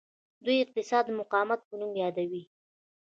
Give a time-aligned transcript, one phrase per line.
[0.45, 2.43] دوی اقتصاد د مقاومت په نوم یادوي.